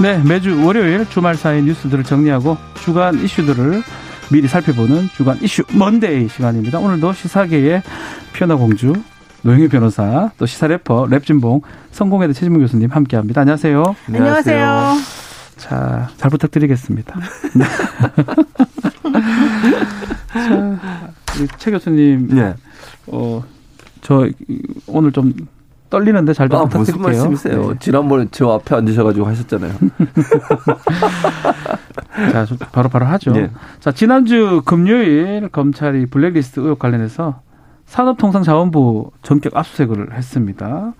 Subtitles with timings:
[0.00, 3.82] 네, 매주 월요일 주말 사이 뉴스들을 정리하고 주간 이슈들을
[4.32, 6.78] 미리 살펴보는 주간 이슈 먼데이 시간입니다.
[6.78, 7.82] 오늘도 시사계의
[8.32, 8.94] 피어나 공주
[9.42, 11.60] 노영희 변호사 또 시사 래퍼 랩진봉
[11.90, 13.42] 성공회대 최진문 교수님 함께합니다.
[13.42, 13.94] 안녕하세요.
[14.08, 14.96] 안녕하세요.
[15.58, 17.20] 자, 잘 부탁드리겠습니다.
[17.54, 17.64] 네.
[20.32, 20.78] 자,
[21.58, 22.28] 최 교수님.
[22.28, 22.54] 네.
[23.08, 23.44] 어,
[24.00, 24.26] 저
[24.86, 25.34] 오늘 좀
[25.90, 26.96] 떨리는데 잘 아, 부탁드릴게요.
[26.96, 27.68] 무슨 말씀이세요?
[27.72, 27.78] 네.
[27.80, 29.72] 지난번에 저 앞에 앉으셔가지고 하셨잖아요.
[32.32, 33.32] 자, 바로 바로 하죠.
[33.32, 33.50] 네.
[33.80, 37.40] 자, 지난주 금요일 검찰이 블랙리스트 의혹 관련해서
[37.86, 40.92] 산업통상자원부 전격 압수수색을 했습니다.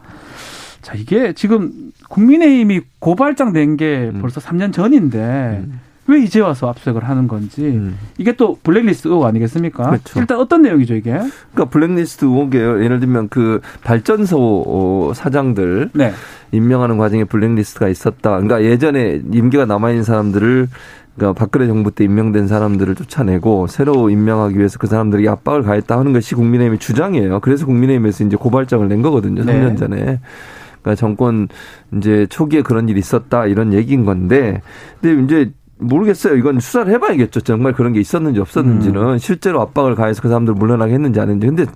[0.83, 4.59] 자, 이게 지금 국민의힘이 고발장 낸 게 벌써 음.
[4.59, 5.81] 3년 전인데 음.
[6.11, 7.97] 왜 이제 와서 압수수색을 하는 건지 음.
[8.19, 9.91] 이게 또 블랙리스트 의혹 아니겠습니까?
[9.91, 10.19] 그렇죠.
[10.19, 11.13] 일단 어떤 내용이죠 이게?
[11.13, 12.83] 그러니까 블랙리스트 의혹이에요.
[12.83, 16.13] 예를 들면 그 발전소 어, 사장들 네.
[16.51, 18.31] 임명하는 과정에 블랙리스트가 있었다.
[18.41, 20.69] 그러니까 예전에 임기가 남아 있는 사람들을
[21.15, 26.13] 그러니까 박근혜 정부 때 임명된 사람들을 쫓아내고 새로 임명하기 위해서 그 사람들에게 압박을 가했다 하는
[26.13, 27.39] 것이 국민의힘의 주장이에요.
[27.41, 29.45] 그래서 국민의힘에서 이제 고발장을 낸 거거든요.
[29.45, 29.53] 네.
[29.53, 30.19] 3년 전에.
[30.83, 31.49] 그러니까 정권
[31.97, 34.63] 이제 초기에 그런 일이 있었다 이런 얘기인 건데
[35.01, 36.37] 근데 이제 모르겠어요.
[36.37, 37.41] 이건 수사를 해봐야겠죠.
[37.41, 39.19] 정말 그런 게 있었는지 없었는지는 음.
[39.19, 41.47] 실제로 압박을 가해서 그 사람들 물러나게 했는지 아닌지.
[41.47, 41.67] 근데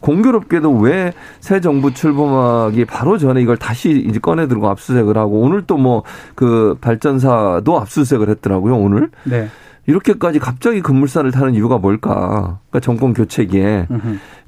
[0.00, 5.62] 공교롭게도 왜 새 정부 출범하기 바로 전에 이걸 다시 이제 꺼내 들고 압수수색을 하고 오늘
[5.62, 6.02] 또 뭐
[6.34, 8.76] 그 발전사도 압수수색을 했더라고요.
[8.76, 9.10] 오늘.
[9.24, 9.48] 네.
[9.86, 12.60] 이렇게까지 갑자기 급물살을 타는 이유가 뭘까?
[12.70, 13.88] 그러니까 정권 교체기에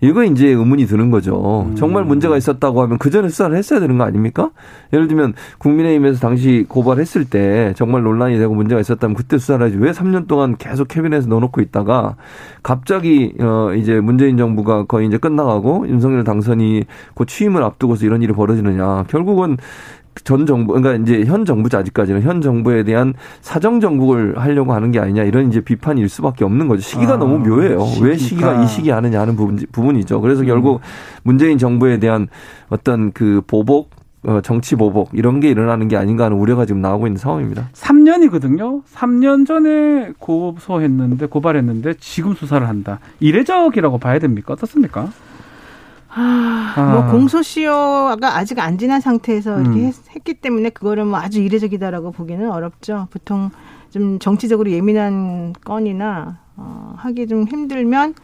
[0.01, 1.67] 이거 이제 의문이 드는 거죠.
[1.69, 1.75] 음.
[1.75, 4.51] 정말 문제가 있었다고 하면 그 전에 수사를 했어야 되는 거 아닙니까?
[4.93, 9.91] 예를 들면 국민의힘에서 당시 고발했을 때 정말 논란이 되고 문제가 있었다면 그때 수사를 하지 왜
[9.91, 12.17] 3년 동안 계속 캐비넷에 넣어놓고 있다가
[12.63, 18.33] 갑자기 어 이제 문재인 정부가 거의 이제 끝나가고 윤석열 당선이 곧 취임을 앞두고서 이런 일이
[18.33, 19.05] 벌어지느냐?
[19.09, 19.57] 결국은
[20.23, 22.23] 전 정부, 그러니까 이제 현 정부죠, 아직까지는.
[22.23, 26.83] 현 정부에 대한 사정 정국을 하려고 하는 게 아니냐, 이런 이제 비판일 수밖에 없는 거죠.
[26.83, 27.85] 시기가 아, 너무 묘해요.
[27.85, 28.07] 시기가.
[28.07, 30.21] 왜 시기가 이 시기 하느냐 하는 부분, 부분이죠.
[30.21, 30.47] 그래서 음.
[30.47, 30.81] 결국
[31.25, 32.29] 문재인 정부에 대한
[32.69, 33.91] 어떤 그 보복,
[34.27, 37.69] 어, 정치 보복 이런 게 일어나는 게 아닌가 하는 우려가 지금 나오고 있는 상황입니다.
[37.75, 38.83] 3년이거든요.
[38.91, 43.01] 3년 전에 고소했는데 고발했는데 지금 수사를 한다.
[43.21, 44.55] 이례적이라고 봐야 됩니까?
[44.55, 45.11] 어떻습니까?
[46.17, 47.11] 아, 뭐 아.
[47.11, 49.87] 공소시효가 아직 안 지난 상태에서 이렇게 음.
[49.87, 53.09] 했, 기 때문에 그거를 뭐 아주 이례적이다라고 보기는 어렵죠.
[53.11, 53.51] 보통
[53.91, 58.15] 좀 정치적으로 예민한 건이나 어, 하기 좀 힘들면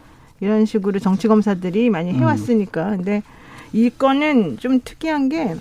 [0.41, 2.91] 이런 식으로 정치 검사들이 많이 해왔으니까.
[2.91, 2.97] 음.
[2.99, 3.23] 근데
[3.73, 5.57] 이 건은 좀 특이한 게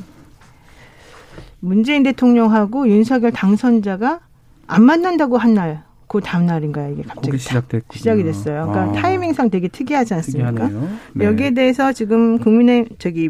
[1.60, 4.20] 문재인 대통령하고 윤석열 당선자가
[4.68, 8.68] 안 만난다고 한 날 그 다음 날인가요 이게 갑자기 시작됐 시작이 됐어요.
[8.68, 9.02] 그러니까 아.
[9.02, 10.68] 타이밍상 되게 특이하지 않습니까?
[11.14, 11.26] 네.
[11.26, 13.30] 여기에 대해서 지금 국민의 저기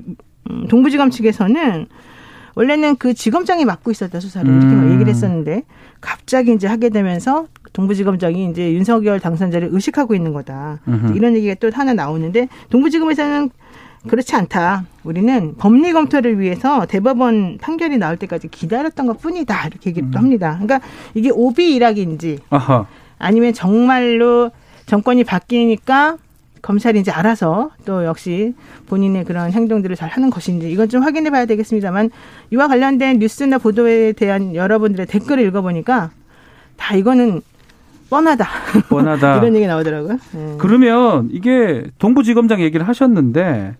[0.49, 1.87] 음, 동부지검 측에서는
[2.55, 4.61] 원래는 그 지검장이 맡고 있었다 수사를 음.
[4.61, 5.63] 이렇게 얘기를 했었는데
[5.99, 10.79] 갑자기 이제 하게 되면서 동부지검장이 이제 윤석열 당선자를 의식하고 있는 거다.
[10.87, 11.17] 음흠.
[11.17, 13.49] 이런 얘기가 또 하나 나오는데 동부지검에서는
[14.09, 14.85] 그렇지 않다.
[15.03, 19.67] 우리는 법리 검토를 위해서 대법원 판결이 나올 때까지 기다렸던 것 뿐이다.
[19.67, 20.15] 이렇게 얘기도 음.
[20.15, 20.59] 합니다.
[20.61, 20.81] 그러니까
[21.13, 22.85] 이게 오비 일학인지 아하.
[23.17, 24.51] 아니면 정말로
[24.85, 26.17] 정권이 바뀌니까
[26.61, 28.53] 검찰이 이제 알아서 또 역시
[28.87, 32.09] 본인의 그런 행동들을 잘 하는 것인지 이건 좀 확인해 봐야 되겠습니다만
[32.51, 36.11] 이와 관련된 뉴스나 보도에 대한 여러분들의 댓글을 읽어보니까
[36.75, 37.41] 다 이거는
[38.09, 38.47] 뻔하다.
[38.89, 39.37] 뻔하다.
[39.39, 40.17] 이런 얘기 나오더라고요.
[40.33, 40.55] 네.
[40.57, 43.75] 그러면 이게 동부지검장 얘기를 하셨는데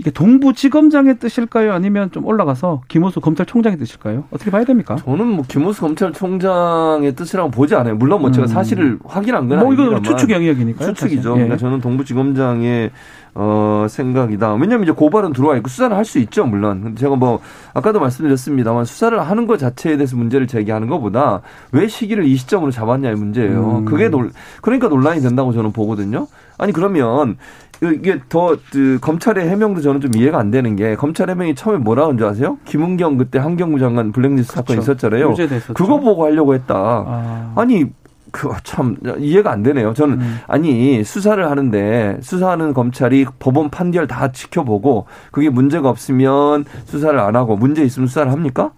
[0.00, 1.74] 이게 동부지검장의 뜻일까요?
[1.74, 4.24] 아니면 좀 올라가서 김호수 검찰총장의 뜻일까요?
[4.30, 4.96] 어떻게 봐야 됩니까?
[4.96, 7.96] 저는 뭐 김호수 검찰총장의 뜻이라고 보지 않아요.
[7.96, 8.48] 물론 뭐 제가 음.
[8.48, 9.74] 사실을 확인한 건 뭐.
[9.74, 10.94] 이거 추측 영역이니까요.
[10.94, 11.32] 추측이죠.
[11.32, 11.34] 예.
[11.34, 12.90] 그러니까 저는 동부지검장의
[13.34, 14.54] 어, 생각이다.
[14.54, 16.96] 왜냐면 이제 고발은 들어와 있고 수사를 할 수 있죠, 물론.
[16.96, 17.38] 제가 뭐,
[17.74, 21.42] 아까도 말씀드렸습니다만 수사를 하는 것 자체에 대해서 문제를 제기하는 것보다
[21.72, 23.78] 왜 시기를 이 시점으로 잡았냐의 문제예요.
[23.80, 23.84] 음.
[23.84, 24.32] 그게 논,
[24.62, 26.26] 그러니까 논란이 된다고 저는 보거든요.
[26.58, 27.36] 아니, 그러면
[27.82, 32.02] 이게 더 그, 검찰의 해명도 저는 좀 이해가 안 되는 게 검찰 해명이 처음에 뭐라
[32.02, 32.58] 고한 줄 아세요?
[32.66, 34.52] 김은경 그때 한경무 장관 블랙리스트.
[34.54, 35.34] 사건 있었잖아요.
[35.74, 36.74] 그거 보고 하려고 했다.
[36.76, 37.52] 아.
[37.56, 37.86] 아니
[38.32, 39.94] 그참 이해가 안 되네요.
[39.94, 40.38] 저는 음.
[40.46, 47.56] 아니 수사를 하는데 수사하는 검찰이 법원 판결 다 지켜보고 그게 문제가 없으면 수사를 안 하고
[47.56, 48.72] 문제 있으면 수사를 합니까?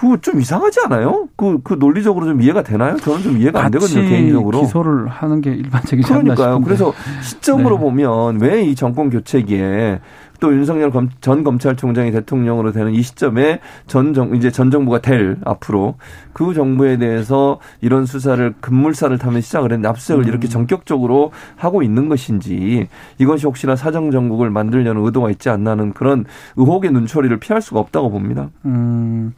[0.00, 1.28] 그거 좀 이상하지 않아요?
[1.36, 2.96] 그, 그 논리적으로 좀 이해가 되나요?
[2.96, 4.62] 저는 좀 이해가 안 되거든요, 개인적으로.
[4.62, 6.62] 기소를 하는 게 일반적이지 그러니까요.
[6.62, 7.80] 그래서 시점으로 네.
[7.82, 10.00] 보면 왜 이 정권 교체기에
[10.38, 15.36] 또 윤석열 검, 전 검찰총장이 대통령으로 되는 이 시점에 전 정, 이제 전 정부가 될
[15.44, 15.96] 앞으로
[16.32, 20.28] 그 정부에 대해서 이런 수사를 급물살을 타면 시작을 했는데 압수수색을 음.
[20.28, 22.88] 이렇게 전격적으로 하고 있는 것인지
[23.18, 26.24] 이것이 혹시나 사정 정국을 만들려는 의도가 있지 않나는 그런
[26.56, 28.48] 의혹의 눈초리를 피할 수가 없다고 봅니다.
[28.64, 29.34] 음.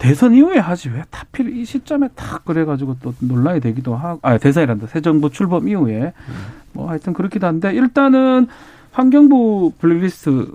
[0.00, 4.86] 대선 이후에 하지 왜 하필 이 시점에 딱 그래가지고 또 논란이 되기도 하고 아 대선이란다
[4.86, 6.34] 새 정부 출범 이후에 음.
[6.72, 8.46] 뭐 하여튼 그렇기도 한데 일단은
[8.92, 10.50] 환경부 블랙리스트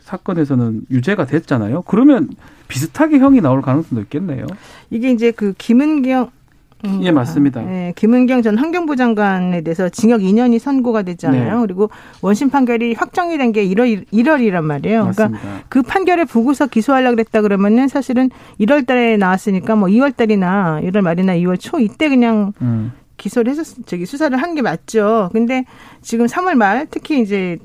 [0.00, 1.82] 사건에서는 유죄가 됐잖아요.
[1.82, 2.30] 그러면
[2.68, 4.46] 비슷하게 형이 나올 가능성도 있겠네요.
[4.90, 6.35] 이게 이제 그 김은경 음,
[7.00, 7.62] 예, 맞습니다.
[7.62, 11.54] 네, 김은경 전 환경부 장관에 대해서 징역 2년이 선고가 됐잖아요.
[11.56, 11.60] 네.
[11.66, 11.90] 그리고
[12.20, 15.00] 원심 판결이 확정이 된 게 1월 1월이란 말이에요.
[15.00, 15.40] 그러니까 맞습니다.
[15.42, 18.30] 그러니까 그 판결을 보고서 기소하려고 그랬다 그러면은 사실은
[18.60, 22.92] 1월 달에 나왔으니까 뭐 2월 달이나 1월 말이나 2월 초 이때 그냥 음.
[23.16, 25.30] 기소를 해서 저기 수사를 한 게 맞죠.
[25.32, 25.64] 근데
[26.02, 27.56] 지금 3월 말 특히 이제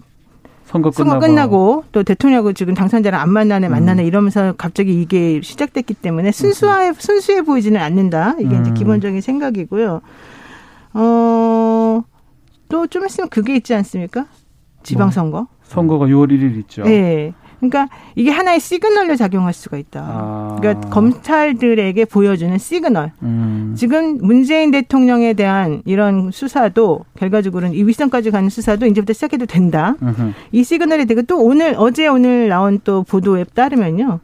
[0.72, 1.10] 선거 끝나고.
[1.12, 4.08] 선거 끝나고 또 대통령하고 지금 당선자를 안 만나네 만나네 음.
[4.08, 8.36] 이러면서 갑자기 이게 시작됐기 때문에 순수해 순수해 보이지는 않는다.
[8.40, 8.62] 이게 음.
[8.62, 10.02] 이제 기본적인 생각이고요.
[10.94, 12.04] 어,
[12.70, 14.28] 또 좀 있으면 그게 있지 않습니까?
[14.84, 15.38] 지방선거.
[15.40, 16.84] 뭐, 선거가 6월 1일 있죠.
[16.84, 17.34] 네.
[17.62, 20.02] 그러니까 이게 하나의 시그널로 작용할 수가 있다.
[20.02, 20.58] 아.
[20.60, 23.12] 그러니까 검찰들에게 보여주는 시그널.
[23.22, 23.76] 음.
[23.78, 29.96] 지금 문재인 대통령에 대한 이런 수사도 결과적으로는 이 윗선까지 가는 수사도 이제부터 시작해도 된다.
[30.02, 30.32] 음흠.
[30.52, 34.20] 이 시그널이 되고 또 오늘 어제 오늘 나온 또 보도에 따르면요.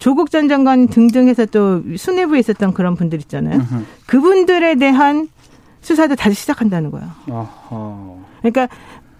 [0.00, 3.56] 조국 전 장관 등등 해서 또 수뇌부에 있었던 그런 분들 있잖아요.
[3.56, 3.84] 음흠.
[4.06, 5.28] 그분들에 대한
[5.80, 7.06] 수사도 다시 시작한다는 거예요.
[7.30, 8.14] 아하.
[8.40, 8.68] 그러니까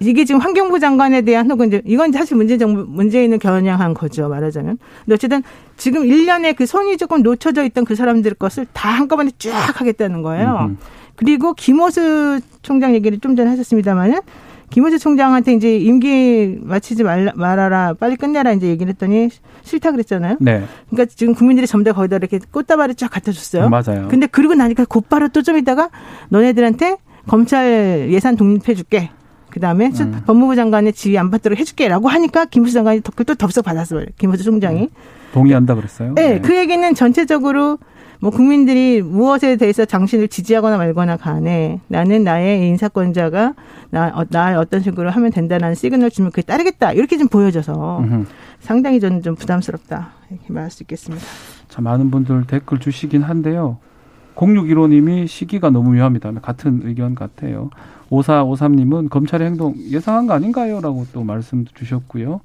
[0.01, 4.79] 이게 지금 환경부 장관에 대한 혹은 이제 이건 사실 문재인 정부 문재인을 겨냥한 거죠 말하자면.
[5.05, 5.43] 근데 어쨌든
[5.77, 10.69] 지금 1년에 그 손이 조금 놓쳐져 있던 그 사람들 것을 다 한꺼번에 쫙 하겠다는 거예요.
[10.71, 10.77] 음흠.
[11.17, 14.21] 그리고 김호수 총장 얘기를 좀 전에 하셨습니다만은
[14.71, 19.29] 김호수 총장한테 이제 임기 마치지 말라, 말아라 빨리 끝내라 이제 얘기를 했더니
[19.65, 20.37] 싫다 그랬잖아요.
[20.41, 20.63] 네.
[20.89, 23.69] 그러니까 지금 국민들이 다 거기다 이렇게 꽃다발을 쫙 갖다 줬어요.
[23.69, 24.09] 맞아요.
[24.09, 25.91] 근데 그러고 나니까 곧바로 또 좀 있다가
[26.29, 26.97] 너네들한테
[27.27, 29.11] 검찰 예산 독립해 줄게.
[29.51, 30.23] 그다음에 음.
[30.27, 34.07] 법무부 장관의 지위 안 받도록 해줄게라고 하니까 김부수 장관이 또 덥석 받았어요.
[34.19, 34.83] 김부수 총장이.
[34.83, 34.89] 음.
[35.33, 36.15] 동의한다 그랬어요?
[36.15, 37.79] 네, 네, 그 얘기는 전체적으로
[38.21, 43.55] 뭐 국민들이 무엇에 대해서 당신을 지지하거나 말거나 간에 나는 나의 인사권자가
[43.91, 46.93] 나, 어, 나 어떤 식으로 하면 된다는 시그널 주면 그게 따르겠다.
[46.93, 48.27] 이렇게 좀 보여져서 음흠.
[48.61, 50.11] 상당히 저는 좀 부담스럽다.
[50.31, 51.25] 이렇게 말할 수 있겠습니다.
[51.69, 53.79] 자, 많은 분들 댓글 주시긴 한데요.
[54.41, 56.33] 0615님이 시기가 너무 위험합니다.
[56.41, 57.69] 같은 의견 같아요.
[58.11, 60.81] 5453님은 검찰의 행동 예상한 거 아닌가요?
[60.81, 62.41] 라고 또 말씀 주셨고요.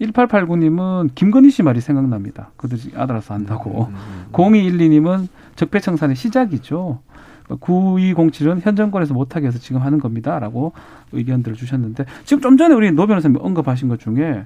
[0.00, 2.50] 1889님은 김건희 씨 말이 생각납니다.
[2.56, 3.86] 그들이 알아서 한다고.
[3.86, 4.32] 음, 음, 음.
[4.32, 7.00] 0212님은 적폐청산의 시작이죠.
[7.48, 10.38] 9207은 현 정권에서 못하게 해서 지금 하는 겁니다.
[10.38, 10.72] 라고
[11.12, 14.44] 의견들을 주셨는데 지금 좀 전에 우리 노 변호사님 언급하신 것 중에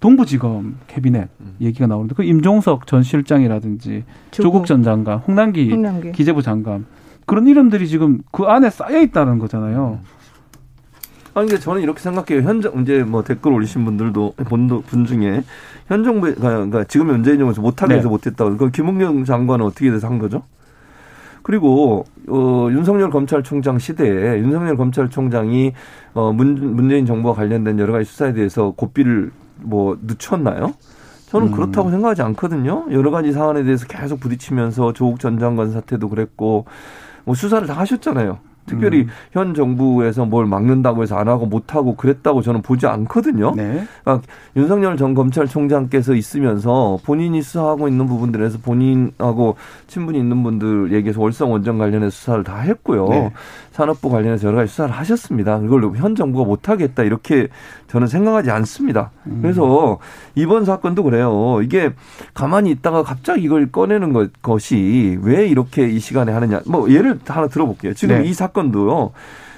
[0.00, 1.28] 동부지검 캐비넷
[1.60, 6.12] 얘기가 나오는데 그 임종석 전 실장이라든지 조국 전 장관, 홍남기, 홍남기.
[6.12, 6.86] 기재부 장관
[7.26, 10.00] 그런 이름들이 지금 그 안에 쌓여 있다는 거잖아요.
[11.34, 12.46] 아니, 그러니까 저는 이렇게 생각해요.
[12.46, 15.42] 현정, 이제 뭐 댓글 올리신 분들도, 분 중에,
[15.88, 18.08] 현 정부, 그러니까 지금 문재인 정부에서 못하게 해서 네.
[18.10, 18.56] 못했다고.
[18.56, 20.44] 그 김은경 장관은 어떻게 돼서 한 거죠?
[21.42, 25.72] 그리고, 어, 윤석열 검찰총장 시대에 윤석열 검찰총장이,
[26.14, 29.32] 어, 문, 문재인 정부와 관련된 여러 가지 수사에 대해서 고삐를
[29.64, 30.74] 뭐 늦췄나요?
[31.26, 31.52] 저는 음.
[31.52, 32.86] 그렇다고 생각하지 않거든요.
[32.92, 36.66] 여러 가지 사안에 대해서 계속 부딪히면서 조국 전 장관 사태도 그랬고
[37.24, 38.38] 뭐 수사를 다 하셨잖아요.
[38.66, 39.08] 특별히 음.
[39.32, 43.54] 현 정부에서 뭘 막는다고 해서 안 하고 못 하고 그랬다고 저는 보지 않거든요.
[43.56, 43.84] 네.
[44.02, 49.56] 그러니까 윤석열 전 검찰총장께서 있으면서 본인이 수사하고 있는 부분들에서 본인하고
[49.86, 53.08] 친분이 있는 분들 얘기해서 월성 원전 관련해 수사를 다 했고요.
[53.08, 53.32] 네.
[53.72, 55.58] 산업부 관련해서 여러 가지 수사를 하셨습니다.
[55.58, 57.48] 그걸 현 정부가 못 하겠다 이렇게
[57.88, 59.10] 저는 생각하지 않습니다.
[59.26, 59.40] 음.
[59.42, 59.98] 그래서
[60.34, 61.60] 이번 사건도 그래요.
[61.62, 61.92] 이게
[62.34, 66.60] 가만히 있다가 갑자기 이걸 꺼내는 것, 것이 왜 이렇게 이 시간에 하느냐.
[66.66, 67.94] 뭐 예를 하나 들어볼게요.
[67.94, 68.28] 지금 네.
[68.28, 69.12] 이 사건 도요.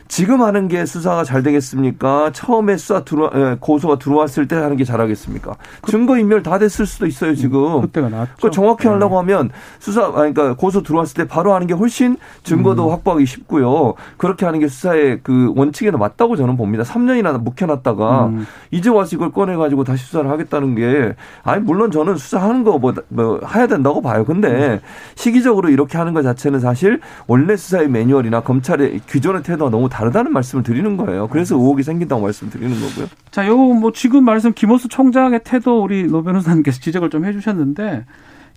[0.09, 2.31] 지금 하는 게 수사가 잘 되겠습니까?
[2.33, 5.55] 처음에 수사 들어 예, 고소가 들어왔을 때 하는 게 잘하겠습니까?
[5.83, 7.81] 그, 증거 인멸 다 됐을 수도 있어요 지금.
[7.83, 8.33] 그때가 낫죠.
[8.41, 8.91] 그 정확히 네.
[8.91, 12.93] 하려고 하면 수사 그러니까 고소 들어왔을 때 바로 하는 게 훨씬 증거도 음.
[12.93, 13.95] 확보하기 쉽고요.
[14.17, 16.85] 그렇게 하는 게 수사의 그 원칙에는 맞다고 저는 봅니다.
[16.85, 18.47] 3년이나 묵혀놨다가 음.
[18.71, 22.95] 이제 와서 이걸 꺼내 가지고 다시 수사를 하겠다는 게 아니 물론 저는 수사하는 거 뭐
[23.09, 24.25] 뭐 해야 된다고 봐요.
[24.25, 24.81] 근데 음.
[25.15, 30.63] 시기적으로 이렇게 하는 것 자체는 사실 원래 수사의 매뉴얼이나 검찰의 기존의 태도가 너무 다르다는 말씀을
[30.63, 31.27] 드리는 거예요.
[31.29, 33.07] 그래서 의혹이 생긴다고 말씀드리는 거고요.
[33.31, 38.05] 자, 요 뭐 지금 말씀 김오수 총장의 태도 우리 노 변호사님께서 지적을 좀 해주셨는데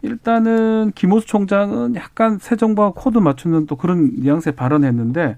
[0.01, 5.37] 일단은 김오수 총장은 약간 새 정부와 코드 맞추는 또 그런 뉘앙스에 발언했는데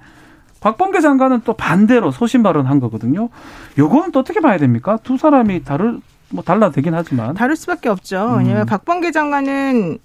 [0.59, 3.29] 박범계 장관은 또 반대로 소신 발언한 거거든요.
[3.77, 4.97] 요거는 또 어떻게 봐야 됩니까?
[5.03, 8.35] 두 사람이 다를 뭐 달라 되긴 하지만 다를 수밖에 없죠.
[8.39, 8.65] 왜냐하면 음.
[8.65, 9.99] 박범계 장관은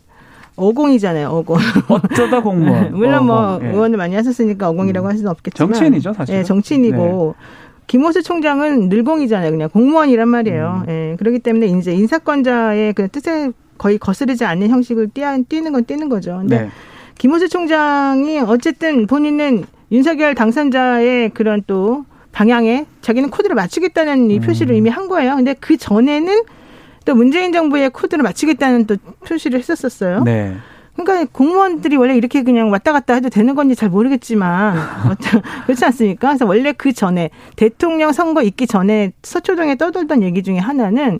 [0.56, 1.58] 어공이잖아요, 어공.
[1.88, 2.92] 어쩌다 공무원.
[2.96, 3.66] 물론 뭐 어공.
[3.66, 5.10] 뭐 의원을 많이 하셨으니까 어공이라고 음.
[5.10, 6.34] 할 수는 없겠지만 정치인이죠, 사실.
[6.34, 7.46] 예, 정치인이고 네.
[7.86, 10.84] 김오수 총장은 늘공이잖아요, 그냥 공무원이란 말이에요.
[10.86, 10.90] 음.
[10.90, 15.10] 예, 그렇기 때문에 이제 인사권자의 그 뜻에 거의 거스르지 않는 형식을
[15.48, 16.38] 띄는 건 띄는 거죠.
[16.38, 16.68] 근데 네.
[17.18, 24.76] 김호수 총장이 어쨌든 본인은 윤석열 당선자의 그런 또 방향에 자기는 코드를 맞추겠다는 이 표시를 음.
[24.76, 25.36] 이미 한 거예요.
[25.36, 26.42] 근데 그 전에는
[27.06, 30.24] 또 문재인 정부의 코드를 맞추겠다는 또 표시를 했었었어요.
[30.24, 30.54] 네.
[30.96, 34.76] 그러니까 공무원들이 원래 이렇게 그냥 왔다 갔다 해도 되는 건지 잘 모르겠지만
[35.66, 36.28] 그렇지 않습니까?
[36.28, 41.18] 그래서 원래 그 전에 대통령 선거 있기 전에 서초동에 떠돌던 얘기 중에 하나는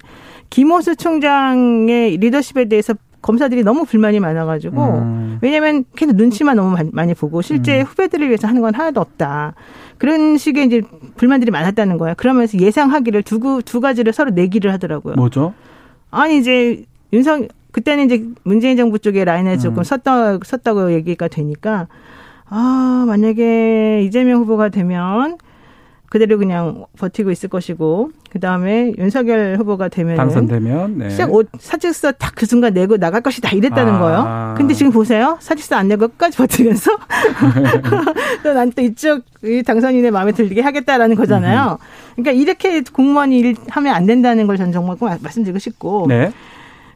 [0.51, 5.39] 김호수 총장의 리더십에 대해서 검사들이 너무 불만이 많아가지고 음.
[5.43, 7.85] 왜냐하면 계속 눈치만 너무 많이 보고 실제 음.
[7.85, 9.55] 후배들을 위해서 하는 건 하나도 없다.
[9.99, 10.83] 그런 식의 이제
[11.17, 12.15] 불만들이 많았다는 거예요.
[12.17, 15.17] 그러면서 예상하기를 두, 두 가지를 서로 내기를 하더라고요.
[15.17, 15.55] 뭐죠?
[16.11, 19.85] 아니 이제 윤석 그때는 이제 문재인 정부 쪽에 라인에 조금 음.
[19.85, 21.89] 섰다 섰다고 얘기가 되니까
[22.49, 25.37] 아 만약에 이재명 후보가 되면
[26.17, 31.11] 그대로 그냥 버티고 있을 것이고 그 다음에 윤석열 후보가 되면 당선되면 네.
[31.11, 33.99] 시작 옷 사직서 딱 그 순간 내고 나갈 것이다 이랬다는 아.
[33.99, 34.55] 거예요.
[34.59, 36.91] 근데 지금 보세요 사직서 안 내고 끝까지 버티면서
[38.45, 39.25] 또난또 이쪽
[39.65, 41.79] 당선인의 마음에 들게 하겠다라는 거잖아요.
[42.15, 46.07] 그러니까 이렇게 공무원이 일 하면 안 된다는 걸전 정말 꼭 말씀드리고 싶고.
[46.09, 46.31] 네.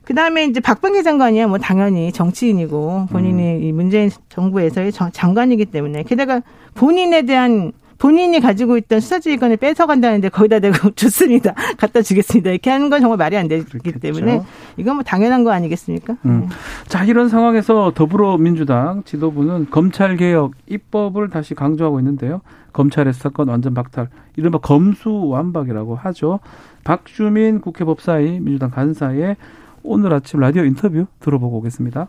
[0.05, 3.63] 그 다음에 이제 박범계 장관이야 뭐 당연히 정치인이고 본인이 음.
[3.63, 6.43] 이 문재인 정부에서의 장관이기 때문에 게다가
[6.75, 11.55] 본인에 대한 본인이 가지고 있던 수사지휘권을 뺏어간다는데 거기다 대고 좋습니다.
[11.77, 12.51] 갖다 주겠습니다.
[12.51, 13.99] 이렇게 하는 건 정말 말이 안 되기 그렇겠죠.
[14.01, 14.41] 때문에
[14.79, 16.17] 이건 뭐 당연한 거 아니겠습니까?
[16.25, 16.41] 음.
[16.41, 16.49] 네.
[16.89, 22.41] 자, 이런 상황에서 더불어민주당 지도부는 검찰개혁 입법을 다시 강조하고 있는데요.
[22.73, 26.41] 검찰의 사건 완전 박탈, 이른바 검수완박이라고 하죠.
[26.85, 29.37] 박주민 국회 법사위 민주당 간사의
[29.83, 32.09] 오늘 아침 라디오 인터뷰 들어보고 오겠습니다.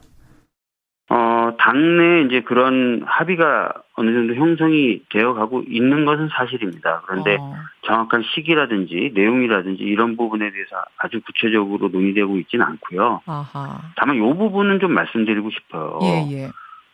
[1.62, 7.02] 어, 당내 이제 그런 합의가 어느 정도 형성이 되어 가고 있는 것은 사실입니다.
[7.06, 7.56] 그런데 어.
[7.84, 13.22] 정확한 시기라든지 내용이라든지 이런 부분에 대해서 아주 구체적으로 논의되고 있지는 않고요.
[13.26, 13.82] 아하.
[13.96, 16.00] 다만 이 부분은 좀 말씀드리고 싶어요.
[16.04, 16.50] 예, 예.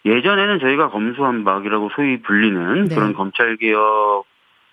[0.06, 2.96] 예전에는 저희가 검수한박이라고 소위 불리는 네.
[2.96, 4.26] 그런 검찰 개혁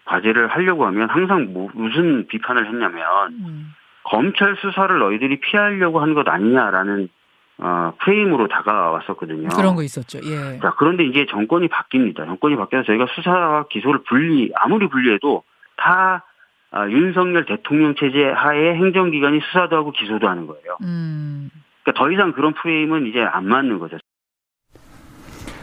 [0.05, 3.75] 과제를 하려고 하면 항상 뭐 무슨 비판을 했냐면 음.
[4.05, 7.09] 검찰 수사를 너희들이 피하려고 한 것 아니냐라는
[7.59, 9.49] 어, 프레임으로 다가왔었거든요.
[9.49, 10.19] 그런 거 있었죠.
[10.25, 10.59] 예.
[10.61, 12.27] 자, 그런데 이제 정권이 바뀝니다.
[12.27, 15.45] 정권이 바뀌어서 저희가 수사와 기소를 분리, 아무리 분리해도
[15.77, 16.25] 다
[16.73, 20.77] 아, 윤석열 대통령 체제 하에 행정기관이 수사도 하고 기소도 하는 거예요.
[20.83, 21.49] 음.
[21.85, 23.99] 그러니까 더 이상 그런 프레임은 이제 안 맞는 거죠.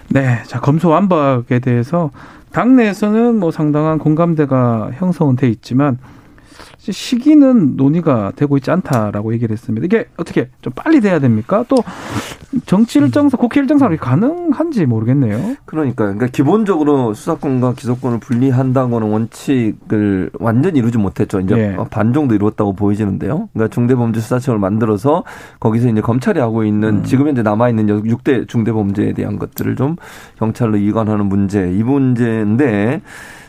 [0.09, 0.41] 네.
[0.43, 2.11] 자, 검소완박에 대해서
[2.53, 5.97] 당내에서는 뭐 상당한 공감대가 형성은 돼 있지만
[6.77, 9.85] 시기는 논의가 되고 있지 않다라고 얘기를 했습니다.
[9.85, 11.63] 이게 어떻게 좀 빨리 돼야 됩니까?
[11.67, 11.77] 또
[12.65, 15.55] 정치 일정사, 국회 일정사로 가능한지 모르겠네요.
[15.65, 21.39] 그러니까 그러니까 기본적으로 수사권과 기소권을 분리한다고는 원칙을 완전히 이루지 못했죠.
[21.39, 21.77] 이제 네.
[21.89, 23.49] 반 정도 이루었다고 보이지는데요.
[23.53, 25.23] 그러니까 중대범죄수사청을 만들어서
[25.59, 27.03] 거기서 이제 검찰이 하고 있는 음.
[27.03, 29.95] 지금 현재 남아 있는 6대 중대범죄에 대한 것들을 좀
[30.37, 33.01] 경찰로 이관하는 문제 이 문제인데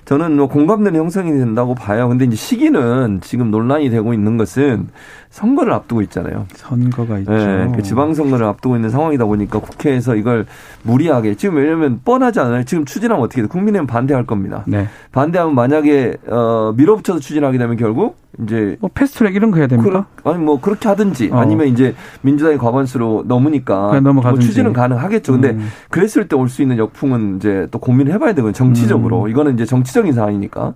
[0.04, 2.08] 저는 뭐 공감대는 형성이 된다고 봐요.
[2.08, 4.88] 근데 이제 시기는 지금 논란이 되고 있는 것은
[5.32, 6.46] 선거를 앞두고 있잖아요.
[6.54, 7.32] 선거가 있죠.
[7.32, 10.44] 네, 그 지방선거를 앞두고 있는 상황이다 보니까 국회에서 이걸
[10.82, 12.64] 무리하게 지금 왜냐하면 뻔하지 않아요.
[12.64, 13.48] 지금 추진하면 어떻게 돼?
[13.48, 14.62] 국민의힘 반대할 겁니다.
[14.66, 14.88] 네.
[15.10, 20.04] 반대하면 만약에 어 밀어붙여서 추진하게 되면 결국 이제 뭐 패스트트랙 이런 거 해야 됩니까?
[20.22, 21.38] 그, 아니 뭐 그렇게 하든지 어.
[21.38, 25.32] 아니면 이제 민주당이 과반수로 넘으니까 뭐 추진은 가능하겠죠.
[25.32, 25.66] 근데 음.
[25.88, 28.52] 그랬을 때 올 수 있는 역풍은 이제 또 고민을 해봐야 되거든요.
[28.52, 29.28] 정치적으로 음.
[29.30, 30.74] 이거는 이제 정치적인 사안이니까.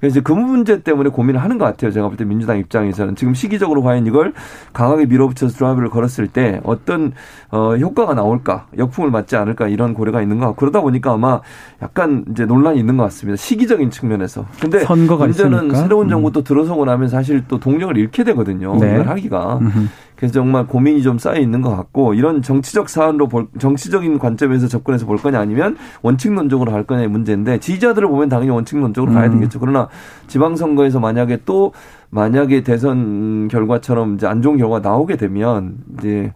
[0.00, 1.90] 그래서 그 문제 때문에 고민을 하는 것 같아요.
[1.90, 4.32] 제가 볼 때 민주당 입장에서는 지금 시기적으로 과연 이걸
[4.72, 7.12] 강하게 밀어붙여서 드라이브를 걸었을 때 어떤
[7.50, 11.40] 어 효과가 나올까, 역풍을 맞지 않을까 이런 고려가 있는 것 같고 그러다 보니까 아마
[11.82, 13.36] 약간 이제 논란이 있는 것 같습니다.
[13.36, 14.46] 시기적인 측면에서.
[14.60, 15.78] 근데 선거가 문제는 있으니까.
[15.78, 16.44] 새로운 정부 또 음.
[16.44, 18.76] 들어서고 나면 사실 또 동력을 잃게 되거든요.
[18.78, 18.94] 네.
[18.94, 19.58] 이걸 하기가.
[19.58, 19.86] 음흠.
[20.16, 25.06] 그래서 정말 고민이 좀 쌓여 있는 것 같고 이런 정치적 사안으로 볼, 정치적인 관점에서 접근해서
[25.06, 29.34] 볼 거냐 아니면 원칙론적으로 할 거냐의 문제인데 지지자들을 보면 당연히 원칙론적으로 가야 음.
[29.34, 29.60] 되겠죠.
[29.60, 29.88] 그러나
[30.26, 31.72] 지방선거에서 만약에 또
[32.10, 36.32] 만약에 대선 결과처럼 이제 안 좋은 결과가 나오게 되면 이제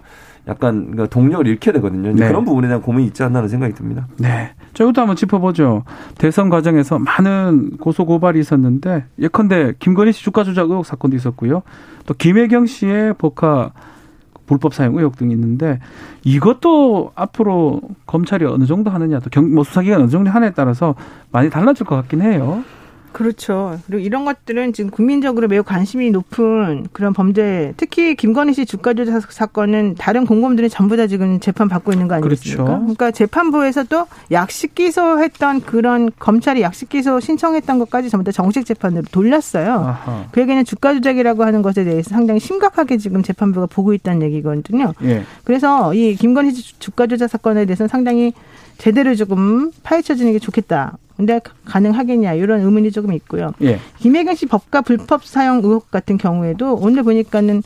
[0.49, 2.13] 약간 그러니까 동력을 잃게 되거든요.
[2.13, 2.29] 네.
[2.29, 4.07] 그런 부분에 대한 고민이 있지 않나는 생각이 듭니다.
[4.19, 4.51] 네.
[4.75, 5.85] 자, 이것도 한번 짚어보죠.
[6.19, 11.63] 대선 과정에서 많은 고소 고발이 있었는데 예컨대 김건희 씨 주가 조작 의혹 사건도 있었고요.
[12.07, 13.73] 또 김혜경 씨의 복화
[14.47, 15.79] 불법 사용 의혹 등이 있는데
[16.25, 20.97] 이것도 앞으로 검찰이 어느 정도 하느냐 또 경, 뭐 수사기관 어느 정도 하느냐에 따라서
[21.31, 22.65] 많이 달라질 것 같긴 해요.
[23.13, 23.79] 그렇죠.
[23.87, 29.33] 그리고 이런 것들은 지금 국민적으로 매우 관심이 높은 그런 범죄, 특히 김건희 씨 주가 조작
[29.33, 32.65] 사건은 다른 공범들이 전부 다 지금 재판 받고 있는 거 아니겠습니까?
[32.65, 32.81] 그렇죠.
[32.81, 39.73] 그러니까 재판부에서도 약식 기소했던 그런 검찰이 약식 기소 신청했던 것까지 전부 다 정식 재판으로 돌렸어요.
[39.73, 40.25] 아하.
[40.31, 44.93] 그 얘기는 주가 조작이라고 하는 것에 대해서 상당히 심각하게 지금 재판부가 보고 있다는 얘기거든요.
[45.03, 45.25] 예.
[45.45, 48.33] 그래서 이 김건희 씨 주가 조작 사건에 대해서는 상당히
[48.79, 50.97] 제대로 조금 파헤쳐지는 게 좋겠다.
[51.21, 53.53] 근데 가능하겠냐 이런 의문이 조금 있고요.
[53.61, 53.79] 예.
[53.99, 57.63] 김혜경 씨 법과 불법 사용 의혹 같은 경우에도 오늘 보니까는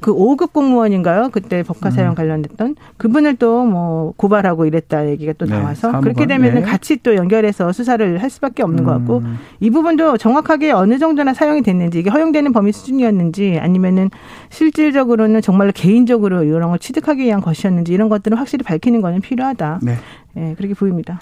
[0.00, 1.28] 그 5급 공무원인가요?
[1.30, 2.14] 그때 법과 사용 음.
[2.14, 6.02] 관련됐던 그분을 또 뭐 고발하고 이랬다 얘기가 또 네, 나와서 사무관.
[6.02, 6.62] 그렇게 되면은 네.
[6.62, 8.84] 같이 또 연결해서 수사를 할 수밖에 없는 음.
[8.84, 9.38] 것 같고 음.
[9.60, 14.10] 이 부분도 정확하게 어느 정도나 사용이 됐는지 이게 허용되는 범위 수준이었는지 아니면은
[14.50, 19.80] 실질적으로는 정말로 개인적으로 이런 걸 취득하기 위한 것이었는지 이런 것들은 확실히 밝히는 거는 필요하다.
[19.82, 19.96] 네,
[20.34, 21.20] 네 그렇게 보입니다.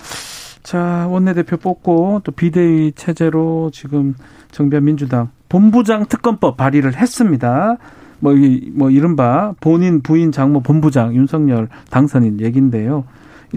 [0.72, 4.14] 자, 원내대표 뽑고 또 비대위 체제로 지금
[4.52, 7.76] 정변 민주당 본부장 특검법 발의를 했습니다.
[8.20, 13.04] 뭐, 이, 뭐, 이른바 본인 부인 장모 본부장 윤석열 당선인 얘긴데요.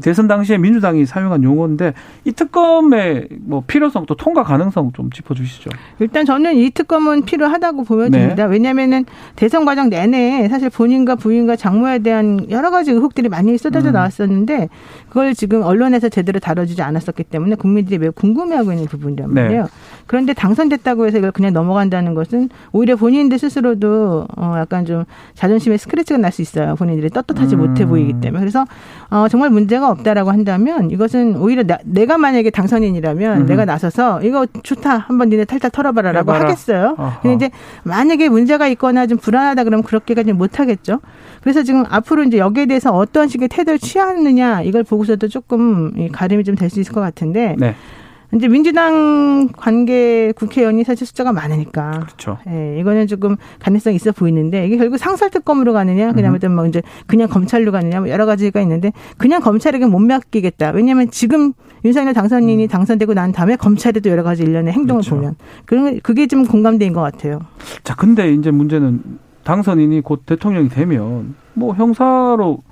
[0.02, 1.94] 대선 당시에 민주당이 사용한 용어인데
[2.26, 5.72] 이 특검의 뭐 필요성 또 통과 가능성 좀 짚어주시죠.
[6.00, 8.36] 일단 저는 이 특검은 필요하다고 보여집니다.
[8.36, 8.52] 네.
[8.52, 13.94] 왜냐하면은 대선 과정 내내 사실 본인과 부인과 장모에 대한 여러 가지 의혹들이 많이 쏟아져 음.
[13.94, 14.70] 나왔었는데
[15.10, 19.42] 그걸 지금 언론에서 제대로 다뤄지지 않았었기 때문에 국민들이 매우 궁금해하고 있는 부분이란 네.
[19.42, 19.64] 말이에요.
[19.64, 19.70] 네.
[20.06, 26.18] 그런데 당선됐다고 해서 이걸 그냥 넘어간다는 것은 오히려 본인들 스스로도 어 약간 좀 자존심에 스크래치가
[26.20, 26.76] 날 수 있어요.
[26.76, 27.62] 본인들이 떳떳하지 음.
[27.62, 28.66] 못해 보이기 때문에 그래서
[29.10, 33.46] 어 정말 문제가 없다라고 한다면 이것은 오히려 나, 내가 만약에 당선인이라면 음.
[33.46, 36.46] 내가 나서서 이거 좋다 한번 니네 탈탈 털어봐라라고 해봐라.
[36.50, 36.96] 하겠어요.
[36.98, 37.22] 어허.
[37.22, 41.00] 근데 이제 만약에 문제가 있거나 좀 불안하다 그러면 그렇게까지 못 하겠죠.
[41.42, 46.56] 그래서 지금 앞으로 이제 여기에 대해서 어떤 식의 태도를 취하느냐 이걸 보고서도 조금 가림이 좀
[46.56, 47.56] 될 수 있을 것 같은데.
[47.58, 47.76] 네.
[48.34, 51.92] 이제 민주당 관계 국회의원이 사실 숫자가 많으니까.
[51.92, 52.38] 그렇죠.
[52.48, 56.56] 예, 이거는 조금 가능성이 있어 보이는데 이게 결국 상설특검으로 가느냐, 그다음에 음.
[56.56, 60.72] 뭐 이제 그냥 검찰로 가느냐, 뭐 여러 가지가 있는데 그냥 검찰에게 못 맡기겠다.
[60.72, 62.68] 왜냐하면 지금 윤석열 당선인이 음.
[62.68, 65.16] 당선되고 난 다음에 검찰에도 여러 가지 일련의 행동을 그렇죠.
[65.16, 67.40] 보면 그런 그게 좀 공감대인 것 같아요.
[67.84, 69.02] 자, 근데 이제 문제는
[69.44, 72.64] 당선인이 곧 대통령이 되면 뭐 형사로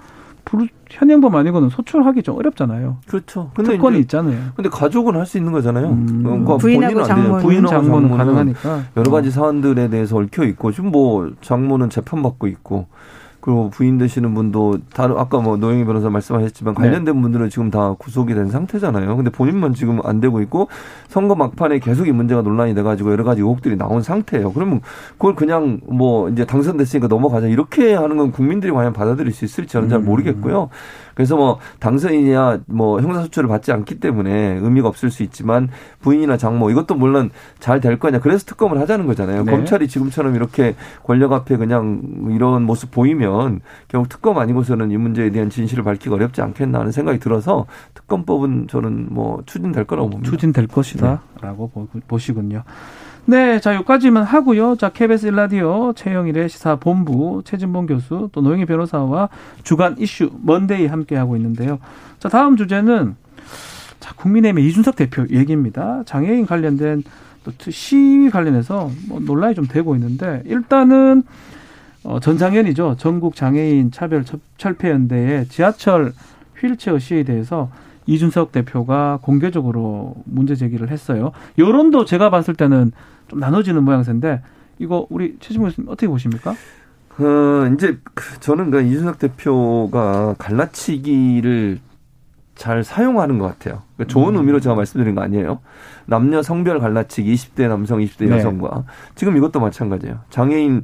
[0.53, 2.97] 부르 현행범 아니고는 소출하기 좀 어렵잖아요.
[3.07, 3.49] 그렇죠.
[3.55, 4.37] 근데 특권이 있잖아요.
[4.55, 5.87] 근데 가족은 할 수 있는 거잖아요.
[5.89, 6.21] 음.
[6.23, 11.89] 그러니까 부인하고 장모 부인 장모는 가능하니까 여러 가지 사안들에 대해서 얽혀 있고 지금 뭐 장모는
[11.89, 12.85] 재판 받고 있고
[13.43, 17.21] 그리고 부인 되시는 분도 다른 아까 뭐 노영희 변호사 말씀하셨지만 관련된 네.
[17.21, 19.17] 분들은 지금 다 구속이 된 상태잖아요.
[19.17, 20.69] 근데 본인만 지금 안 되고 있고
[21.09, 24.53] 선거 막판에 계속 이 문제가 논란이 돼가지고 여러 가지 의혹들이 나온 상태예요.
[24.53, 24.79] 그러면
[25.17, 29.89] 그걸 그냥 뭐 이제 당선됐으니까 넘어가자 이렇게 하는 건 국민들이 과연 받아들일 수 있을지 저는
[29.89, 30.05] 잘 음.
[30.05, 30.69] 모르겠고요.
[31.13, 35.69] 그래서 뭐 당선인이야 뭐 형사소출을 받지 않기 때문에 의미가 없을 수 있지만
[36.01, 39.43] 부인이나 장모 이것도 물론 잘 될 거냐 그래서 특검을 하자는 거잖아요.
[39.43, 39.51] 네.
[39.51, 45.49] 검찰이 지금처럼 이렇게 권력 앞에 그냥 이런 모습 보이면 결국 특검 아니고서는 이 문제에 대한
[45.49, 50.31] 진실을 밝히기 어렵지 않겠나 하는 생각이 들어서 특검법은 저는 뭐 추진될 거라고 봅니다.
[50.31, 51.99] 추진될 것이다라고 네.
[52.07, 52.63] 보시군요.
[53.25, 54.75] 네, 자, 여기까지만 하고요.
[54.75, 59.29] 자, KBS 일라디오 최영일의 시사본부 최진봉 교수 또 노영희 변호사와
[59.63, 61.79] 주간 이슈 먼데이 함께 하고 있는데요.
[62.19, 63.15] 자, 다음 주제는
[64.01, 66.03] 자, 국민의힘의 이준석 대표 얘기입니다.
[66.05, 67.03] 장애인 관련된
[67.45, 71.23] 또 시위 관련해서 뭐 논란이 좀 되고 있는데 일단은
[72.03, 72.97] 어, 전장현이죠.
[72.99, 74.25] 전국 장애인 차별
[74.57, 76.11] 철폐연대의 지하철
[76.59, 77.69] 휠체어 시위에 대해서
[78.05, 81.31] 이준석 대표가 공개적으로 문제 제기를 했어요.
[81.57, 82.91] 여론도 제가 봤을 때는
[83.27, 84.41] 좀 나눠지는 모양새인데
[84.79, 86.51] 이거 우리 최진모 교수님 어떻게 보십니까?
[87.19, 91.79] 어, 이제 그 저는 그 이준석 대표가 갈라치기를
[92.55, 93.81] 잘 사용하는 것 같아요.
[93.95, 94.39] 그러니까 좋은 음.
[94.39, 95.59] 의미로 제가 말씀드린 거 아니에요.
[96.05, 98.37] 남녀 성별 갈라치기 20대 남성, 20대 네.
[98.37, 98.83] 여성과
[99.15, 100.19] 지금 이것도 마찬가지예요.
[100.29, 100.83] 장애인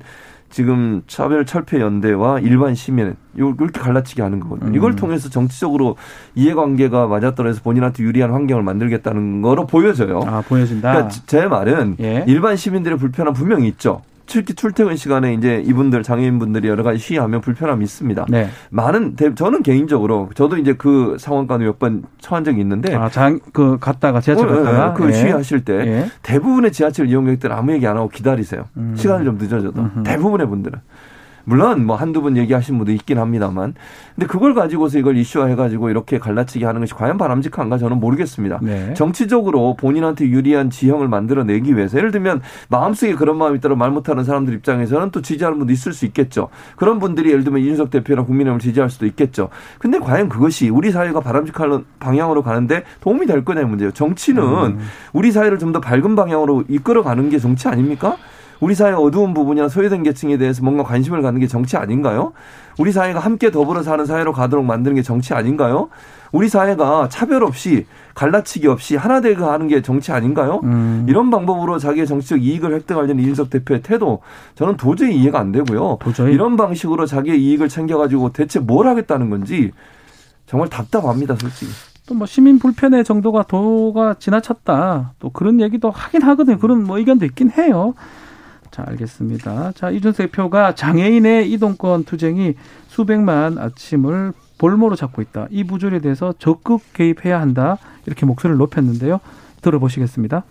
[0.50, 4.70] 지금 차별 철폐 연대와 일반 시민 이렇게 갈라치게 하는 거거든요.
[4.70, 4.76] 음.
[4.76, 5.96] 이걸 통해서 정치적으로
[6.36, 10.22] 이해관계가 맞아떨어서 본인한테 유리한 환경을 만들겠다는 거로 보여져요.
[10.26, 10.92] 아 보여진다.
[10.92, 12.26] 그러니까 제 말은 예.
[12.28, 14.02] 일반 시민들의 불편함 분명히 있죠.
[14.30, 18.28] 특히 출퇴근 시간에 이제 이분들 장애인분들이 여러 가지 시위하면 불편함이 있습니다.
[18.30, 18.50] 네.
[18.70, 24.22] 많은 저는 개인적으로 저도 이제 그 상황과도 몇번 처한 적이 있는데 아 장 그 갔다가
[24.22, 25.13] 지하철 어, 예, 갔다가 그 예.
[25.13, 26.06] 시위하실 때 예.
[26.22, 28.65] 대부분의 지하철 이용객들 아무 얘기 안 하고 기다리세요.
[28.78, 28.94] 음.
[28.96, 30.04] 시간이 좀 늦어져도 음흠.
[30.04, 30.80] 대부분의 분들은
[31.45, 33.73] 물론 뭐 한두 번 얘기하신 분도 있긴 합니다만.
[34.15, 38.60] 근데 그걸 가지고서 이걸 이슈화 해가지고 이렇게 갈라치기 하는 것이 과연 바람직한가 저는 모르겠습니다.
[38.62, 38.93] 네.
[38.93, 44.54] 정치적으로 본인한테 유리한 지형을 만들어내기 위해서 예를 들면 마음속에 그런 마음이 있다고 말 못하는 사람들
[44.56, 46.49] 입장에서는 또 지지하는 분도 있을 수 있겠죠.
[46.75, 49.49] 그런 분들이 예를 들면 이준석 대표나 국민의힘을 지지할 수도 있겠죠.
[49.78, 53.91] 근데 과연 그것이 우리 사회가 바람직한 방향으로 가는데 도움이 될 거냐의 문제예요.
[53.93, 54.80] 정치는 음.
[55.13, 58.17] 우리 사회를 좀 더 밝은 방향으로 이끌어가는 게 정치 아닙니까?
[58.60, 62.34] 우리 사회 어두운 부분이나 소외된 계층에 대해서 뭔가 관심을 갖는 게 정치 아닌가요?
[62.78, 65.89] 우리 사회가 함께 더불어 사는 사회로 가도록 만드는 게 정치 아닌가요?
[66.32, 70.60] 우리 사회가 차별 없이 갈라치기 없이 하나 되고 하는 게 정치 아닌가요?
[70.63, 71.06] 음.
[71.08, 74.22] 이런 방법으로 자기의 정치적 이익을 획득하려는 이준석 대표의 태도
[74.56, 75.98] 저는 도저히 이해가 안 되고요.
[76.02, 76.34] 도저히?
[76.34, 79.72] 이런 방식으로 자기의 이익을 챙겨가지고 대체 뭘 하겠다는 건지
[80.45, 81.72] 정말 답답합니다, 솔직히.
[82.08, 85.13] 또 뭐 시민 불편의 정도가 도가 지나쳤다.
[85.19, 86.58] 또 그런 얘기도 하긴 하거든요.
[86.58, 87.93] 그런 뭐 의견도 있긴 해요.
[88.72, 89.74] 자, 알겠습니다.
[89.74, 92.54] 자, 이준석 대표가 장애인의 이동권 투쟁이
[92.88, 95.48] 수백만 아침을 볼모로 잡고 있다.
[95.50, 97.78] 이 부조리에 대해서 적극 개입해야 한다.
[98.06, 99.20] 이렇게 목소리를 높였는데요.
[99.62, 100.44] 들어보시겠습니다.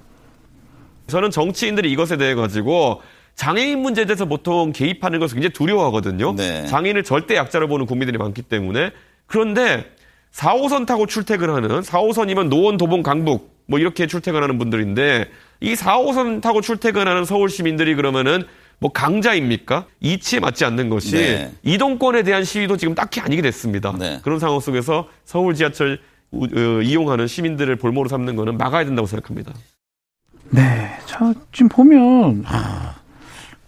[1.07, 3.03] 저는 정치인들이 이것에 대해 가지고
[3.35, 6.35] 장애인 문제에 대해서 보통 개입하는 것을 굉장히 두려워하거든요.
[6.35, 6.67] 네.
[6.67, 8.91] 장애인을 절대 약자로 보는 국민들이 많기 때문에
[9.27, 9.87] 그런데
[10.33, 17.25] 4호선 타고 출퇴근하는 4호선이면 노원, 도봉, 강북 뭐 이렇게 출퇴근하는 분들인데 이 4호선 타고 출퇴근하는
[17.25, 18.45] 서울 시민들이 그러면은
[18.81, 19.87] 뭐 강자입니까?
[20.01, 21.53] 이치에 맞지 않는 것이 네.
[21.63, 23.93] 이동권에 대한 시위도 지금 딱히 아니게 됐습니다.
[23.99, 24.21] 네.
[24.23, 25.99] 그런 상황 속에서 서울 지하철
[26.31, 29.53] 어, 이용하는 시민들을 볼모로 삼는 거는 막아야 된다고 생각합니다.
[30.51, 30.97] 네.
[31.07, 32.95] 자, 지금 보면 하,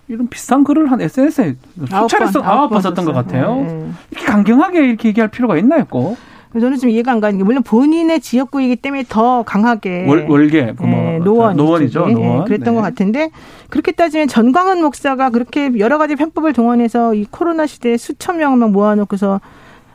[0.09, 1.57] 이런 비슷한 글을 한 SNS에
[2.03, 3.57] 수차례 아홉 번 썼던 것 같아요.
[3.57, 3.91] 네.
[4.13, 6.17] 이렇게 강경하게 이렇게 얘기할 필요가 있나요, 꼭?
[6.53, 10.83] 저는 좀 이해가 안 가는 게 물론 본인의 지역구이기 때문에 더 강하게 월, 월계 그
[10.83, 12.81] 뭐, 네, 노원 노원이죠 네, 노원 그랬던 네.
[12.81, 13.31] 것 같은데
[13.69, 19.41] 그렇게 따지면 전광훈 목사가 그렇게 여러 가지 편법을 동원해서 이 코로나 시대에 수천 막 모아놓고서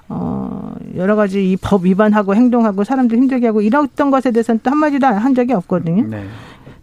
[0.08, 5.08] 어 여러 가지 이 법 위반하고 행동하고 사람들 힘들게 하고 이랬던 것에 대해서는 또 한마디도
[5.08, 6.08] 한 적이 없거든요.
[6.08, 6.24] 네.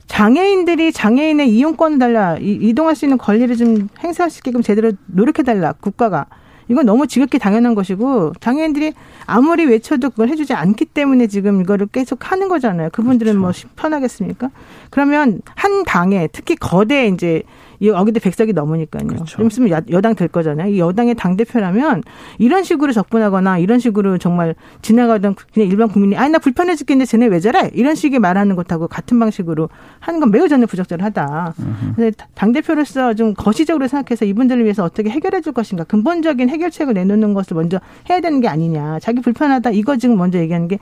[0.07, 5.73] 장애인들이 장애인의 이용권을 달라 이동할 수 있는 권리를 좀 행사할 수 있게끔 제대로 노력해 달라
[5.81, 6.27] 국가가
[6.73, 8.95] 이건 너무 지극히 당연한 것이고 장애인들이
[9.27, 12.89] 아무리 외쳐도 그걸 해주지 않기 때문에 지금 이거를 계속 하는 거잖아요.
[12.93, 13.69] 그분들은 뭐 그렇죠.
[13.69, 14.51] 뭐 편하겠습니까?
[14.91, 17.43] 그러면 한 당에 특히 거대 이제
[17.83, 19.09] 이 여기도 백석이 넘으니까요.
[19.09, 19.38] 그렇죠.
[19.38, 20.73] 좀 있으면 여당 될 거잖아요.
[20.73, 22.05] 이 여당의 당 대표라면
[22.38, 27.27] 이런 식으로 접근하거나 이런 식으로 정말 지나가던 그냥 일반 국민이 아니 나 불편해 죽겠는데 쟤네
[27.27, 27.71] 왜 저래?
[27.75, 29.68] 이런 식의 말하는 것하고 같은 방식으로
[29.99, 31.55] 하는 건 매우 저는 부적절하다.
[31.97, 37.35] 그래서 당 대표로서 좀 거시적으로 생각해서 이분들을 위해서 어떻게 해결해 줄 것인가 근본적인 해결책을 내놓는
[37.35, 39.01] 것을 먼저 해야 되는 게 아니냐.
[39.01, 40.79] 자기 불편하다 이거 지금 먼저 얘기하는 게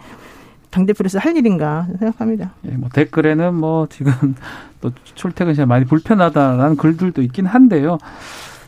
[0.71, 2.53] 당대표로서 할 일인가 생각합니다.
[2.67, 4.13] 예, 뭐 댓글에는 뭐 지금
[4.81, 7.99] 또 출퇴근 시간 많이 불편하다라는 글들도 있긴 한데요.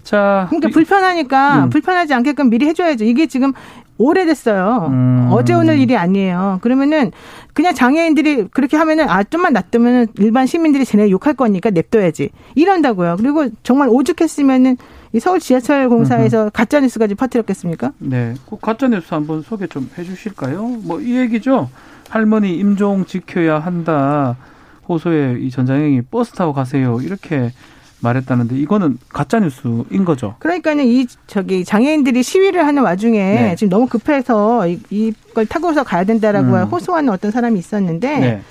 [0.02, 0.46] 자.
[0.50, 1.70] 그러니까 불편하니까 음.
[1.70, 3.04] 불편하지 않게끔 미리 해줘야죠.
[3.04, 3.52] 이게 지금
[3.98, 4.88] 오래됐어요.
[4.90, 5.28] 음.
[5.30, 6.58] 어제 오늘 일이 아니에요.
[6.62, 7.12] 그러면은
[7.52, 13.16] 그냥 장애인들이 그렇게 하면은 아 좀만 놔두면은 일반 시민들이 쟤네 욕할 거니까 냅둬야지 이런다고요.
[13.18, 14.76] 그리고 정말 오죽했으면은
[15.12, 17.92] 이 서울 지하철 공사에서 가짜 뉴스까지 퍼뜨렸겠습니까?
[17.98, 20.62] 네, 그 가짜 뉴스 한번 소개 좀 해주실까요?
[20.84, 21.68] 뭐 이 얘기죠.
[22.08, 24.36] 할머니 임종 지켜야 한다.
[24.88, 26.98] 호소에 이 전장연이 버스 타고 가세요.
[27.02, 27.52] 이렇게
[28.00, 30.34] 말했다는데 이거는 가짜 뉴스인 거죠.
[30.40, 33.54] 그러니까는 이 저기 장애인들이 시위를 하는 와중에 네.
[33.56, 36.64] 지금 너무 급해서 이, 이걸 타고서 가야 된다라고 음.
[36.64, 38.42] 호소하는 어떤 사람이 있었는데 네.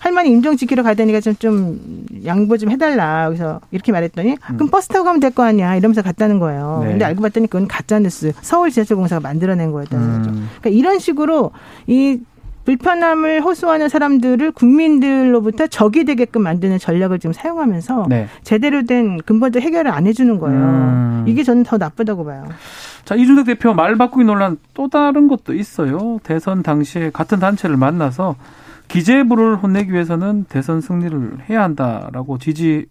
[0.00, 1.78] 할머니 임종 지키러 가야 되니까 좀, 좀
[2.24, 3.28] 양보 좀 해달라.
[3.28, 4.56] 그래서 이렇게 말했더니 음.
[4.56, 5.76] 그럼 버스 타고 가면 될 거 아니야.
[5.76, 6.80] 이러면서 갔다는 거예요.
[6.82, 6.90] 네.
[6.90, 8.32] 근데 알고 봤더니 그건 가짜뉴스.
[8.40, 10.16] 서울 지하철공사가 만들어낸 거였다는 음.
[10.18, 10.30] 거죠.
[10.60, 11.52] 그러니까 이런 식으로
[11.86, 12.18] 이
[12.64, 18.28] 불편함을 호소하는 사람들을 국민들로부터 적이 되게끔 만드는 전략을 지금 사용하면서 네.
[18.42, 20.58] 제대로 된 근본적 해결을 안 해주는 거예요.
[20.58, 21.24] 음.
[21.26, 22.44] 이게 저는 더 나쁘다고 봐요.
[23.04, 26.18] 자, 이준석 대표 말 바꾸기 논란 또 다른 것도 있어요.
[26.22, 28.36] 대선 당시에 같은 단체를 만나서
[28.90, 32.86] 기재부를 혼내기 위해서는 대선 승리를 해야 한다라고 지지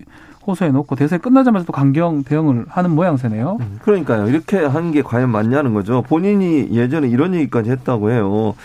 [0.48, 3.58] 호소해 놓고 대선이 끝나자마자 또 강경 대응을 하는 모양새네요.
[3.60, 4.28] 음, 그러니까요.
[4.28, 6.02] 이렇게 하는 게 과연 맞냐는 거죠.
[6.08, 8.56] 본인이 예전에 이런 얘기까지 했다고 해요.